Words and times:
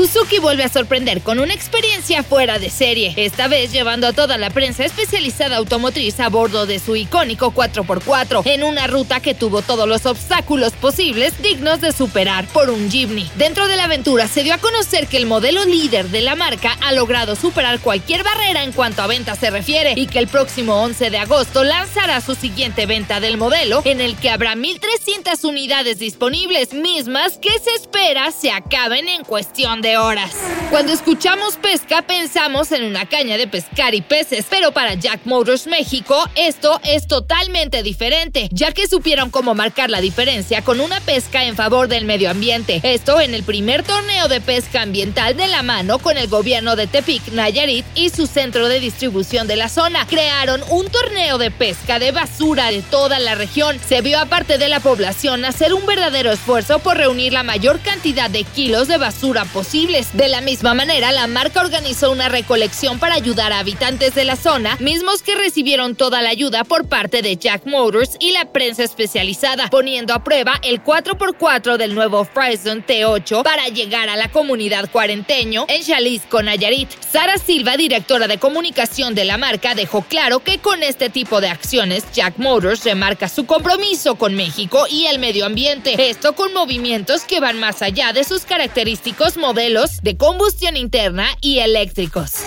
Suzuki 0.00 0.38
vuelve 0.38 0.64
a 0.64 0.70
sorprender 0.70 1.20
con 1.20 1.40
una 1.40 1.52
experiencia 1.52 2.22
fuera 2.22 2.58
de 2.58 2.70
serie, 2.70 3.12
esta 3.18 3.48
vez 3.48 3.70
llevando 3.70 4.06
a 4.06 4.14
toda 4.14 4.38
la 4.38 4.48
prensa 4.48 4.82
especializada 4.82 5.58
automotriz 5.58 6.18
a 6.20 6.30
bordo 6.30 6.64
de 6.64 6.78
su 6.78 6.96
icónico 6.96 7.52
4x4 7.52 8.40
en 8.46 8.62
una 8.62 8.86
ruta 8.86 9.20
que 9.20 9.34
tuvo 9.34 9.60
todos 9.60 9.86
los 9.86 10.06
obstáculos 10.06 10.72
posibles 10.72 11.34
dignos 11.42 11.82
de 11.82 11.92
superar 11.92 12.46
por 12.46 12.70
un 12.70 12.90
Jimny. 12.90 13.30
Dentro 13.36 13.68
de 13.68 13.76
la 13.76 13.84
aventura 13.84 14.26
se 14.26 14.42
dio 14.42 14.54
a 14.54 14.58
conocer 14.58 15.06
que 15.06 15.18
el 15.18 15.26
modelo 15.26 15.66
líder 15.66 16.08
de 16.08 16.22
la 16.22 16.34
marca 16.34 16.78
ha 16.80 16.92
logrado 16.92 17.36
superar 17.36 17.78
cualquier 17.80 18.24
barrera 18.24 18.64
en 18.64 18.72
cuanto 18.72 19.02
a 19.02 19.06
venta 19.06 19.34
se 19.34 19.50
refiere 19.50 19.92
y 19.96 20.06
que 20.06 20.18
el 20.18 20.28
próximo 20.28 20.80
11 20.82 21.10
de 21.10 21.18
agosto 21.18 21.62
lanzará 21.62 22.22
su 22.22 22.34
siguiente 22.34 22.86
venta 22.86 23.20
del 23.20 23.36
modelo 23.36 23.82
en 23.84 24.00
el 24.00 24.16
que 24.16 24.30
habrá 24.30 24.54
1.300 24.54 25.46
unidades 25.46 25.98
disponibles, 25.98 26.72
mismas 26.72 27.36
que 27.36 27.50
se 27.58 27.74
espera 27.74 28.30
se 28.32 28.50
acaben 28.50 29.06
en 29.06 29.24
cuestión 29.24 29.82
de 29.82 29.89
horas. 29.96 30.32
Cuando 30.70 30.92
escuchamos 30.92 31.56
pesca 31.56 32.02
pensamos 32.02 32.72
en 32.72 32.84
una 32.84 33.06
caña 33.06 33.36
de 33.36 33.48
pescar 33.48 33.94
y 33.94 34.02
peces, 34.02 34.46
pero 34.48 34.72
para 34.72 34.94
Jack 34.94 35.22
Motors 35.24 35.66
México 35.66 36.28
esto 36.34 36.80
es 36.84 37.06
totalmente 37.06 37.82
diferente, 37.82 38.48
ya 38.52 38.72
que 38.72 38.86
supieron 38.86 39.30
cómo 39.30 39.54
marcar 39.54 39.90
la 39.90 40.00
diferencia 40.00 40.62
con 40.62 40.80
una 40.80 41.00
pesca 41.00 41.44
en 41.44 41.56
favor 41.56 41.88
del 41.88 42.04
medio 42.04 42.30
ambiente. 42.30 42.80
Esto 42.82 43.20
en 43.20 43.34
el 43.34 43.42
primer 43.42 43.82
torneo 43.82 44.28
de 44.28 44.40
pesca 44.40 44.82
ambiental 44.82 45.36
de 45.36 45.48
la 45.48 45.62
mano 45.62 45.98
con 45.98 46.16
el 46.16 46.28
gobierno 46.28 46.76
de 46.76 46.86
Tepic, 46.86 47.28
Nayarit 47.32 47.84
y 47.94 48.10
su 48.10 48.26
centro 48.26 48.68
de 48.68 48.80
distribución 48.80 49.46
de 49.46 49.56
la 49.56 49.68
zona. 49.68 50.06
Crearon 50.06 50.62
un 50.70 50.88
torneo 50.88 51.38
de 51.38 51.50
pesca 51.50 51.98
de 51.98 52.12
basura 52.12 52.70
de 52.70 52.82
toda 52.82 53.18
la 53.18 53.34
región. 53.34 53.78
Se 53.86 54.00
vio 54.00 54.18
aparte 54.18 54.58
de 54.58 54.68
la 54.68 54.80
población 54.80 55.44
hacer 55.44 55.74
un 55.74 55.86
verdadero 55.86 56.32
esfuerzo 56.32 56.78
por 56.78 56.96
reunir 56.96 57.32
la 57.32 57.42
mayor 57.42 57.80
cantidad 57.80 58.30
de 58.30 58.44
kilos 58.44 58.88
de 58.88 58.98
basura 58.98 59.44
De 59.80 60.28
la 60.28 60.42
misma 60.42 60.74
manera, 60.74 61.10
la 61.10 61.26
marca 61.26 61.62
organizó 61.62 62.12
una 62.12 62.28
recolección 62.28 62.98
para 62.98 63.14
ayudar 63.14 63.50
a 63.50 63.60
habitantes 63.60 64.14
de 64.14 64.26
la 64.26 64.36
zona, 64.36 64.76
mismos 64.78 65.22
que 65.22 65.34
recibieron 65.34 65.96
toda 65.96 66.20
la 66.20 66.28
ayuda 66.28 66.64
por 66.64 66.86
parte 66.86 67.22
de 67.22 67.38
Jack 67.38 67.64
Motors 67.64 68.18
y 68.20 68.32
la 68.32 68.52
prensa 68.52 68.84
especializada, 68.84 69.70
poniendo 69.70 70.12
a 70.12 70.22
prueba 70.22 70.60
el 70.62 70.84
4x4 70.84 71.78
del 71.78 71.94
nuevo 71.94 72.26
Frison 72.26 72.84
T8 72.84 73.42
para 73.42 73.68
llegar 73.68 74.10
a 74.10 74.16
la 74.16 74.30
comunidad 74.30 74.90
cuarenteño 74.90 75.64
en 75.66 75.82
Jalisco, 75.82 76.42
Nayarit. 76.42 76.90
Sara 77.10 77.38
Silva, 77.38 77.78
directora 77.78 78.28
de 78.28 78.38
comunicación 78.38 79.14
de 79.14 79.24
la 79.24 79.38
marca, 79.38 79.74
dejó 79.74 80.02
claro 80.02 80.40
que 80.40 80.58
con 80.58 80.82
este 80.82 81.08
tipo 81.08 81.40
de 81.40 81.48
acciones, 81.48 82.04
Jack 82.12 82.36
Motors 82.36 82.84
remarca 82.84 83.30
su 83.30 83.46
compromiso 83.46 84.16
con 84.16 84.34
México 84.34 84.84
y 84.90 85.06
el 85.06 85.18
medio 85.18 85.46
ambiente. 85.46 86.10
Esto 86.10 86.34
con 86.34 86.52
movimientos 86.52 87.22
que 87.22 87.40
van 87.40 87.58
más 87.58 87.80
allá 87.80 88.12
de 88.12 88.24
sus 88.24 88.42
característicos 88.42 89.38
modelos 89.38 89.59
de 90.02 90.16
combustión 90.16 90.76
interna 90.76 91.26
y 91.40 91.58
eléctricos. 91.58 92.44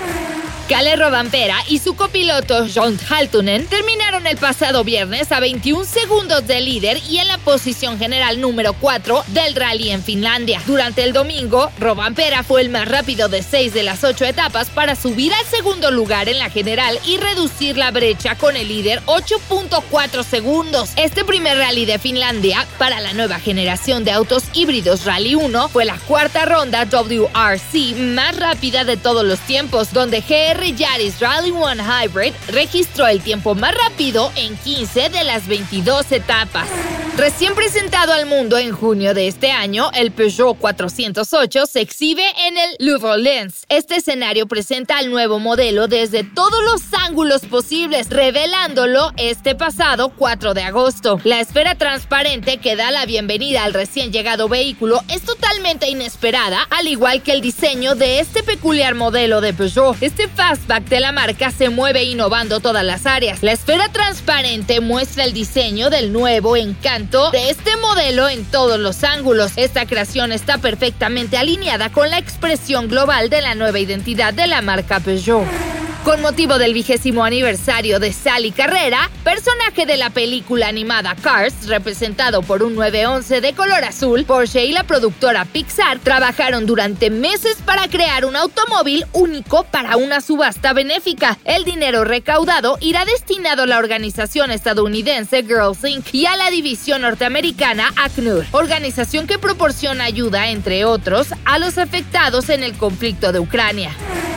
Kalle 0.67 0.95
Robampera 0.95 1.57
y 1.67 1.79
su 1.79 1.95
copiloto 1.95 2.65
John 2.73 2.97
Haltunen 3.09 3.67
terminaron 3.67 4.25
el 4.25 4.37
pasado 4.37 4.85
viernes 4.85 5.31
a 5.33 5.41
21 5.41 5.83
segundos 5.83 6.47
del 6.47 6.65
líder 6.65 7.01
y 7.09 7.17
en 7.17 7.27
la 7.27 7.37
posición 7.37 7.99
general 7.99 8.39
número 8.39 8.71
4 8.73 9.25
del 9.27 9.55
rally 9.55 9.91
en 9.91 10.01
Finlandia. 10.01 10.61
Durante 10.65 11.03
el 11.03 11.11
domingo, 11.11 11.69
Robampera 11.79 12.43
fue 12.43 12.61
el 12.61 12.69
más 12.69 12.87
rápido 12.87 13.27
de 13.27 13.43
6 13.43 13.73
de 13.73 13.83
las 13.83 14.05
8 14.05 14.23
etapas 14.23 14.69
para 14.69 14.95
subir 14.95 15.33
al 15.33 15.45
segundo 15.47 15.91
lugar 15.91 16.29
en 16.29 16.39
la 16.39 16.49
general 16.49 16.97
y 17.05 17.17
reducir 17.17 17.77
la 17.77 17.91
brecha 17.91 18.35
con 18.35 18.55
el 18.55 18.69
líder 18.69 19.01
8.4 19.05 20.23
segundos. 20.23 20.91
Este 20.95 21.25
primer 21.25 21.57
rally 21.57 21.85
de 21.85 21.99
Finlandia 21.99 22.65
para 22.77 23.01
la 23.01 23.11
nueva 23.11 23.37
generación 23.39 24.05
de 24.05 24.11
autos 24.11 24.45
híbridos 24.53 25.03
Rally 25.03 25.35
1 25.35 25.67
fue 25.69 25.83
la 25.83 25.97
cuarta 25.97 26.45
ronda 26.45 26.85
WRC 26.85 27.95
más 27.97 28.37
rápida 28.37 28.85
de 28.85 28.95
todos 28.95 29.25
los 29.25 29.39
tiempos, 29.39 29.91
donde 29.91 30.21
GR 30.21 30.52
Yaris 30.61 31.19
Rally 31.19 31.51
One 31.51 31.81
Hybrid 31.83 32.33
registró 32.47 33.07
el 33.07 33.21
tiempo 33.21 33.55
más 33.55 33.73
rápido 33.75 34.31
en 34.35 34.55
15 34.57 35.09
de 35.09 35.23
las 35.23 35.47
22 35.47 36.11
etapas. 36.11 36.67
Recién 37.15 37.53
presentado 37.53 38.11
al 38.11 38.25
mundo 38.25 38.57
en 38.57 38.71
junio 38.71 39.13
de 39.13 39.27
este 39.27 39.51
año, 39.51 39.91
el 39.93 40.11
Peugeot 40.11 40.57
408 40.57 41.67
se 41.67 41.79
exhibe 41.79 42.23
en 42.47 42.57
el 42.57 42.75
Louvre 42.79 43.19
Lens. 43.19 43.65
Este 43.69 43.97
escenario 43.97 44.47
presenta 44.47 44.99
el 44.99 45.11
nuevo 45.11 45.37
modelo 45.37 45.87
desde 45.87 46.23
todos 46.23 46.63
los 46.63 46.81
ángulos 46.91 47.43
posibles, 47.43 48.09
revelándolo 48.09 49.11
este 49.17 49.53
pasado 49.53 50.09
4 50.09 50.55
de 50.55 50.63
agosto. 50.63 51.19
La 51.23 51.39
esfera 51.39 51.75
transparente 51.75 52.57
que 52.57 52.75
da 52.75 52.89
la 52.89 53.05
bienvenida 53.05 53.63
al 53.63 53.75
recién 53.75 54.11
llegado 54.11 54.49
vehículo 54.49 55.03
es 55.07 55.21
totalmente 55.21 55.87
inesperada, 55.87 56.67
al 56.71 56.87
igual 56.87 57.21
que 57.21 57.33
el 57.33 57.41
diseño 57.41 57.93
de 57.93 58.21
este 58.21 58.41
peculiar 58.41 58.95
modelo 58.95 59.39
de 59.39 59.53
Peugeot. 59.53 60.01
Este 60.01 60.27
fastback 60.27 60.85
de 60.85 60.99
la 60.99 61.11
marca 61.11 61.51
se 61.51 61.69
mueve 61.69 62.05
innovando 62.05 62.59
todas 62.59 62.83
las 62.83 63.05
áreas. 63.05 63.43
La 63.43 63.51
esfera 63.51 63.89
transparente 63.89 64.81
muestra 64.81 65.25
el 65.25 65.33
diseño 65.33 65.91
del 65.91 66.11
nuevo 66.11 66.57
encanto 66.57 67.02
de 67.11 67.49
este 67.49 67.75
modelo 67.77 68.29
en 68.29 68.45
todos 68.45 68.79
los 68.79 69.03
ángulos. 69.03 69.51
Esta 69.55 69.85
creación 69.85 70.31
está 70.31 70.57
perfectamente 70.57 71.37
alineada 71.37 71.91
con 71.91 72.09
la 72.09 72.17
expresión 72.17 72.87
global 72.87 73.29
de 73.29 73.41
la 73.41 73.55
nueva 73.55 73.79
identidad 73.79 74.33
de 74.33 74.47
la 74.47 74.61
marca 74.61 74.99
Peugeot. 74.99 75.72
Con 76.03 76.21
motivo 76.21 76.57
del 76.57 76.73
vigésimo 76.73 77.23
aniversario 77.23 77.97
de 77.97 78.11
Sally 78.11 78.51
Carrera, 78.51 79.09
personaje 79.23 79.85
de 79.85 79.95
la 79.95 80.09
película 80.09 80.67
animada 80.67 81.15
Cars, 81.15 81.67
representado 81.67 82.41
por 82.41 82.61
un 82.61 82.75
911 82.75 83.39
de 83.39 83.53
color 83.53 83.85
azul, 83.85 84.25
Porsche 84.25 84.65
y 84.65 84.73
la 84.73 84.83
productora 84.83 85.45
Pixar 85.45 85.99
trabajaron 85.99 86.65
durante 86.65 87.09
meses 87.09 87.55
para 87.65 87.87
crear 87.87 88.25
un 88.25 88.35
automóvil 88.35 89.05
único 89.13 89.63
para 89.63 89.95
una 89.95 90.19
subasta 90.19 90.73
benéfica. 90.73 91.37
El 91.45 91.63
dinero 91.63 92.03
recaudado 92.03 92.77
irá 92.81 93.05
destinado 93.05 93.63
a 93.63 93.67
la 93.67 93.77
organización 93.77 94.51
estadounidense 94.51 95.43
Girls 95.43 95.85
Inc. 95.85 96.13
y 96.13 96.25
a 96.25 96.35
la 96.35 96.49
división 96.49 97.03
norteamericana 97.03 97.93
ACNUR, 97.95 98.45
organización 98.51 99.25
que 99.25 99.39
proporciona 99.39 100.03
ayuda, 100.03 100.49
entre 100.49 100.83
otros, 100.83 101.27
a 101.45 101.59
los 101.59 101.77
afectados 101.77 102.49
en 102.49 102.61
el 102.61 102.73
conflicto 102.73 103.31
de 103.31 103.39
Ucrania. 103.39 103.91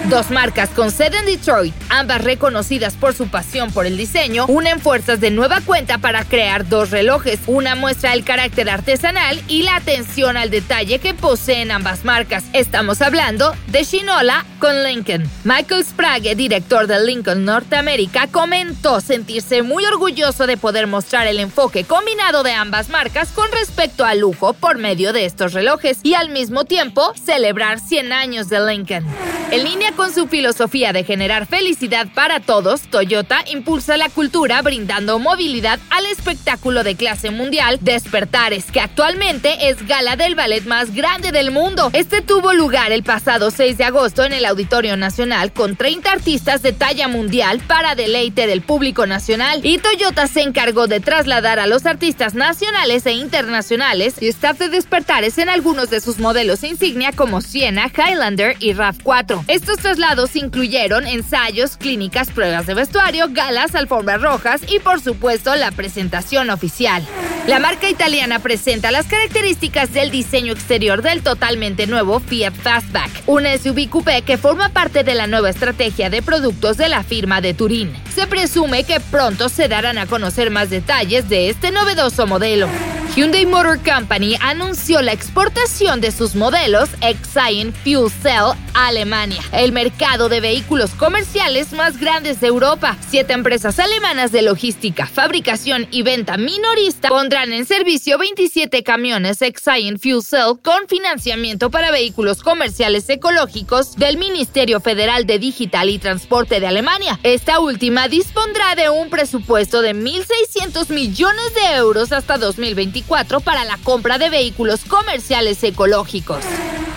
Dos 0.09 0.31
marcas 0.31 0.69
con 0.69 0.93
sede 0.93 1.19
en 1.19 1.27
Detroit, 1.27 1.75
ambas 1.89 2.23
reconocidas 2.23 2.95
por 2.95 3.13
su 3.13 3.27
pasión 3.27 3.73
por 3.73 3.87
el 3.87 3.97
diseño, 3.97 4.47
unen 4.47 4.79
fuerzas 4.79 5.19
de 5.19 5.33
nueva 5.33 5.61
cuenta 5.63 5.99
para 5.99 6.25
crear 6.25 6.69
dos 6.69 6.91
relojes. 6.91 7.41
Una 7.49 7.75
muestra 7.75 8.15
el 8.15 8.23
carácter 8.23 8.71
artesanal 8.71 9.43
y 9.49 9.65
la 9.65 9.75
atención 9.75 10.37
al 10.37 10.51
detalle 10.51 11.01
que 11.01 11.13
poseen 11.13 11.73
ambas 11.73 12.05
marcas. 12.05 12.45
Estamos 12.53 13.03
hablando 13.03 13.53
de 13.67 13.83
Shinola 13.83 14.47
con 14.59 14.83
Lincoln. 14.83 15.29
Michael 15.45 15.85
Sprague, 15.85 16.35
director 16.35 16.87
de 16.87 17.05
Lincoln 17.05 17.45
Norteamérica, 17.45 18.27
comentó 18.27 19.01
sentirse 19.01 19.63
muy 19.63 19.85
orgulloso 19.85 20.47
de 20.47 20.57
poder 20.57 20.87
mostrar 20.87 21.27
el 21.27 21.39
enfoque 21.39 21.85
combinado 21.85 22.43
de 22.43 22.53
ambas 22.53 22.89
marcas 22.89 23.29
con 23.29 23.51
respecto 23.53 24.05
al 24.05 24.21
lujo 24.21 24.53
por 24.53 24.79
medio 24.79 25.13
de 25.13 25.25
estos 25.25 25.53
relojes 25.53 25.99
y 26.03 26.15
al 26.15 26.31
mismo 26.31 26.65
tiempo 26.65 27.13
celebrar 27.15 27.81
100 27.81 28.13
años 28.13 28.49
de 28.49 28.61
Lincoln. 28.61 29.07
En 29.53 29.63
línea 29.63 29.93
con 29.93 30.13
su 30.13 30.27
filosofía 30.27 30.93
de 30.93 31.05
generar 31.05 31.47
felicidad 31.47 32.09
para 32.13 32.41
todos, 32.41 32.83
Toyota 32.83 33.45
impulsa 33.47 33.97
la 33.97 34.09
cultura 34.09 34.61
brindando 34.61 35.21
movilidad 35.21 35.79
al 35.91 36.05
espectáculo 36.07 36.83
de 36.83 36.97
clase 36.97 37.31
mundial 37.31 37.79
Despertares, 37.81 38.73
que 38.73 38.81
actualmente 38.81 39.69
es 39.69 39.87
gala 39.87 40.17
del 40.17 40.35
ballet 40.35 40.65
más 40.65 40.93
grande 40.93 41.31
del 41.31 41.53
mundo. 41.53 41.91
Este 41.93 42.23
tuvo 42.23 42.55
lugar 42.55 42.91
el 42.91 43.05
pasado 43.05 43.53
6 43.53 43.79
de 43.79 43.85
agosto 43.85 44.25
en 44.25 44.33
el 44.33 44.47
Auditorio 44.57 44.97
Nacional 44.97 45.53
con 45.53 45.77
30 45.77 46.11
artistas 46.11 46.63
de 46.63 46.73
talla 46.73 47.09
mundial 47.09 47.61
para 47.67 47.95
deleite 47.95 48.47
del 48.47 48.63
público 48.63 49.07
nacional 49.07 49.61
y 49.63 49.77
Toyota 49.77 50.27
se 50.29 50.41
encargó 50.41 50.87
de 50.87 51.01
trasladar 51.01 51.59
a 51.59 51.67
los 51.67 51.85
artistas 51.85 52.33
nacionales 52.33 53.05
e 53.05 53.13
internacionales 53.13 54.15
y 54.19 54.29
staff 54.29 54.59
de 54.59 54.71
despertares 54.71 55.37
en 55.37 55.51
algunos 55.51 55.91
de 55.91 56.01
sus 56.01 56.21
modelos 56.21 56.65
insignia 56.65 57.13
como 57.13 57.43
Siena, 57.43 57.93
Highlander 57.95 58.57
y 58.59 58.73
RAV4. 58.73 59.45
Estos 59.49 59.77
traslados 59.77 60.35
incluyeron 60.37 61.07
ensayos, 61.07 61.77
clínicas, 61.77 62.31
pruebas 62.31 62.65
de 62.65 62.73
vestuario, 62.73 63.27
galas, 63.29 63.75
alfombras 63.75 64.23
rojas 64.23 64.63
y 64.69 64.79
por 64.79 65.03
supuesto 65.03 65.55
la 65.55 65.71
presentación 65.71 66.49
oficial. 66.49 67.07
La 67.47 67.61
marca 67.61 67.89
italiana 67.89 68.39
presenta 68.39 68.91
las 68.91 69.07
características 69.07 69.93
del 69.93 70.11
diseño 70.11 70.55
exterior 70.55 71.03
del 71.03 71.23
totalmente 71.23 71.87
nuevo 71.87 72.21
Fiat 72.21 72.55
Fastback, 72.55 73.11
un 73.27 73.45
SUV 73.47 73.89
coupé 73.89 74.23
que 74.23 74.36
forma 74.39 74.69
parte 74.71 75.05
de 75.05 75.15
la 75.15 75.27
nueva 75.27 75.51
estrategia 75.51 76.11
de 76.11 76.23
productos 76.23 76.77
de 76.77 76.89
la 76.89 77.03
firma 77.03 77.41
de 77.41 77.55
Turín. 77.55 77.93
Se 78.15 78.27
presume 78.27 78.85
que 78.85 79.01
pronto 79.01 79.49
se 79.49 79.69
darán 79.69 79.99
a 79.99 80.07
conocer 80.07 80.51
más 80.51 80.71
detalles 80.71 81.29
de 81.29 81.49
este 81.49 81.71
novedoso 81.71 82.27
modelo. 82.27 82.69
Hyundai 83.15 83.47
Motor 83.47 83.79
Company 83.83 84.37
anunció 84.41 85.01
la 85.01 85.13
exportación 85.13 86.01
de 86.01 86.11
sus 86.11 86.35
modelos 86.35 86.91
Excion 87.01 87.73
Fuel 87.73 88.11
Cell 88.11 88.53
Alemania, 88.77 89.41
el 89.53 89.73
mercado 89.73 90.29
de 90.29 90.41
vehículos 90.41 90.91
comerciales 90.91 91.73
más 91.73 91.99
grandes 91.99 92.41
de 92.41 92.49
Europa. 92.49 92.97
Siete 93.09 93.33
empresas 93.33 93.79
alemanas 93.79 94.33
de 94.33 94.43
logística, 94.43 95.07
fabricación 95.07 95.89
y 95.91 96.03
venta 96.03 96.37
minorista 96.37 97.09
pondrán 97.09 97.55
en 97.55 97.65
servicio 97.65 98.19
27 98.19 98.83
camiones 98.83 99.41
Excion 99.41 99.99
Fuel 99.99 100.23
Cell 100.23 100.61
con 100.63 100.87
financiamiento 100.89 101.71
para 101.71 101.91
vehículos 101.91 102.43
comerciales 102.43 103.09
ecológicos 103.09 103.97
del 103.97 104.19
Ministerio 104.19 104.81
Federal 104.81 105.27
de 105.27 105.39
Digital 105.39 105.89
y 105.89 105.99
Transporte 105.99 106.61
de 106.61 106.67
Alemania. 106.67 107.19
Esta 107.23 107.61
última 107.61 108.09
dispondrá 108.09 108.75
de 108.75 108.91
un 108.91 109.09
presupuesto 109.09 109.81
de 109.81 109.95
1.600 109.95 110.91
millones 110.91 111.55
de 111.55 111.77
euros 111.77 112.13
hasta 112.13 112.37
2024 112.37 113.41
para 113.41 113.65
la 113.65 113.79
compra 113.79 114.19
de 114.19 114.29
vehículos 114.29 114.85
comerciales 114.85 115.63
ecológicos. 115.65 116.45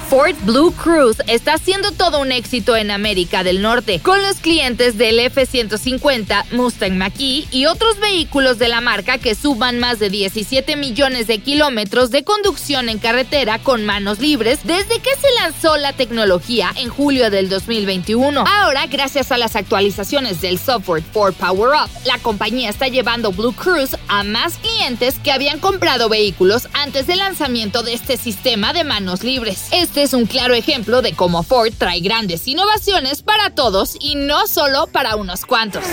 Ford 0.09 0.35
Blue 0.41 0.71
Cruise 0.71 1.21
está 1.27 1.59
siendo 1.59 1.91
todo 1.91 2.19
un 2.19 2.31
éxito 2.31 2.75
en 2.75 2.89
América 2.89 3.43
del 3.43 3.61
Norte, 3.61 3.99
con 3.99 4.19
los 4.23 4.37
clientes 4.37 4.97
del 4.97 5.19
F-150, 5.19 6.45
Mustang 6.51 6.97
Mach-E 6.97 7.45
y 7.51 7.67
otros 7.67 7.99
vehículos 7.99 8.57
de 8.57 8.69
la 8.69 8.81
marca 8.81 9.19
que 9.19 9.35
suban 9.35 9.77
más 9.77 9.99
de 9.99 10.09
17 10.09 10.77
millones 10.77 11.27
de 11.27 11.37
kilómetros 11.37 12.09
de 12.09 12.23
conducción 12.23 12.89
en 12.89 12.97
carretera 12.97 13.59
con 13.59 13.85
manos 13.85 14.17
libres 14.19 14.61
desde 14.63 14.97
que 14.99 15.15
se 15.15 15.31
lanzó 15.43 15.77
la 15.77 15.93
tecnología 15.93 16.71
en 16.75 16.89
julio 16.89 17.29
del 17.29 17.47
2021. 17.47 18.45
Ahora, 18.47 18.87
gracias 18.87 19.31
a 19.31 19.37
las 19.37 19.55
actualizaciones 19.55 20.41
del 20.41 20.57
software 20.57 21.03
Ford 21.03 21.35
Power 21.35 21.69
Up, 21.83 21.89
la 22.05 22.17
compañía 22.17 22.71
está 22.71 22.87
llevando 22.87 23.31
Blue 23.31 23.53
Cruise 23.53 23.95
a 24.07 24.23
más 24.23 24.57
clientes 24.57 25.19
que 25.23 25.31
habían 25.31 25.59
comprado 25.59 26.09
vehículos 26.09 26.67
antes 26.73 27.05
del 27.05 27.19
lanzamiento 27.19 27.83
de 27.83 27.93
este 27.93 28.17
sistema 28.17 28.73
de 28.73 28.83
manos 28.83 29.23
libres. 29.23 29.67
Este 29.69 29.98
es 29.99 30.13
un 30.13 30.25
claro 30.25 30.53
ejemplo 30.53 31.01
de 31.01 31.13
cómo 31.13 31.43
Ford 31.43 31.73
trae 31.77 31.99
grandes 31.99 32.47
innovaciones 32.47 33.21
para 33.21 33.49
todos 33.49 33.97
y 33.99 34.15
no 34.15 34.47
solo 34.47 34.87
para 34.87 35.15
unos 35.15 35.45
cuantos. 35.45 35.83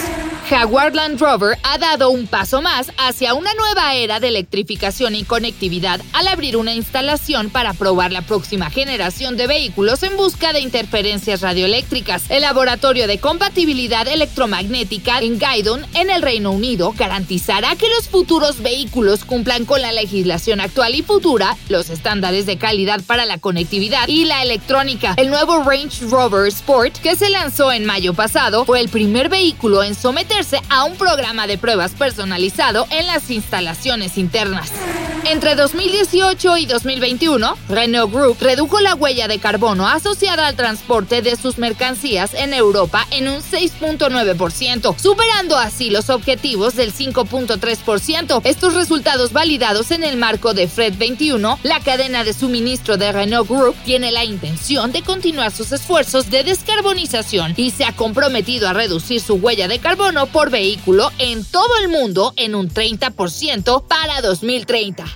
Jaguar 0.49 0.94
Land 0.94 1.19
Rover 1.19 1.58
ha 1.64 1.76
dado 1.79 2.11
un 2.11 2.29
paso 2.29 2.62
más 2.62 2.93
hacia 2.99 3.35
una 3.35 3.53
nueva 3.55 3.94
era 3.94 4.20
de 4.20 4.29
electrificación 4.29 5.17
y 5.17 5.25
conectividad 5.25 6.00
al 6.12 6.29
abrir 6.29 6.56
una 6.56 6.73
instalación 6.73 7.50
para 7.50 7.75
probar 7.75 8.12
la 8.12 8.23
próxima 8.23 8.70
generación 8.70 9.37
de 9.37 9.49
vehículos 9.49 10.05
en 10.05 10.17
busca 10.17 10.52
de 10.52 10.61
interferencias 10.61 11.41
radioeléctricas. 11.41 12.31
El 12.31 12.43
laboratorio 12.43 13.09
de 13.09 13.19
compatibilidad 13.19 14.06
electromagnética 14.06 15.19
en 15.19 15.38
Gaydon, 15.38 15.85
en 15.94 16.11
el 16.11 16.23
Reino 16.23 16.52
Unido, 16.52 16.94
garantizará 16.97 17.75
que 17.75 17.88
los 17.88 18.09
futuros 18.09 18.62
vehículos 18.62 19.25
cumplan 19.25 19.64
con 19.64 19.82
la 19.82 19.93
legislación 19.93 20.61
actual 20.61 20.94
y 20.94 21.02
futura, 21.02 21.56
los 21.69 21.91
estándares 21.91 22.47
de 22.47 22.56
calidad 22.56 23.00
para 23.02 23.26
la 23.26 23.38
conectividad 23.38 23.95
y 24.06 24.25
la 24.25 24.43
electrónica. 24.43 25.14
El 25.16 25.31
nuevo 25.31 25.62
Range 25.62 26.06
Rover 26.06 26.46
Sport, 26.48 26.98
que 26.98 27.16
se 27.16 27.31
lanzó 27.31 27.72
en 27.72 27.84
mayo 27.84 28.14
pasado, 28.14 28.64
fue 28.64 28.81
el 28.81 28.88
primer 28.88 29.28
vehículo 29.28 29.82
en 29.82 29.94
someterse 29.94 30.60
a 30.69 30.84
un 30.84 30.96
programa 30.96 31.46
de 31.46 31.58
pruebas 31.58 31.93
personalizado 31.93 32.87
en 32.90 33.06
las 33.06 33.31
instalaciones 33.31 34.19
internas. 34.19 34.70
Entre 35.28 35.56
2018 35.56 36.56
y 36.56 36.67
2021, 36.67 37.58
Renault 37.69 38.12
Group 38.12 38.37
redujo 38.40 38.78
la 38.78 38.94
huella 38.94 39.26
de 39.26 39.40
carbono 39.40 39.88
asociada 39.88 40.46
al 40.46 40.55
transporte 40.55 41.20
de 41.20 41.34
sus 41.34 41.58
mercancías 41.58 42.32
en 42.32 42.55
Europa 42.55 43.05
en 43.11 43.26
un 43.26 43.40
6.9%, 43.40 44.96
superando 44.96 45.56
así 45.56 45.90
los 45.90 46.11
objetivos 46.11 46.76
del 46.76 46.94
5.3%. 46.94 48.40
Estos 48.44 48.75
resultados 48.75 49.32
validados 49.32 49.90
en 49.90 50.05
el 50.05 50.17
marco 50.17 50.55
de 50.55 50.69
FRED 50.69 50.94
21, 50.96 51.58
la 51.64 51.81
cadena 51.81 52.23
de 52.23 52.32
suministro 52.32 52.96
de 52.96 53.11
Renault 53.11 53.50
Group 53.50 53.75
tiene 53.84 54.12
la 54.12 54.25
intención 54.25 54.93
de 54.93 55.02
continuar 55.02 55.50
sus 55.50 55.73
esfuerzos 55.73 56.31
de 56.31 56.44
descarbonización 56.44 57.55
y 57.56 57.73
se 57.73 57.84
ha 57.84 57.96
comprometido 57.96 58.69
a 58.69 58.75
reducir 58.75 59.20
su 59.20 59.34
huella 59.34 59.67
de 59.67 59.81
carbono 59.81 60.26
por 60.26 60.50
vehículo 60.50 61.11
en 61.19 61.44
todo 61.44 61.78
el 61.82 61.88
mundo 61.88 62.32
en 62.37 62.55
un 62.55 62.70
30% 62.70 63.82
para 63.88 64.20
2030. 64.20 65.15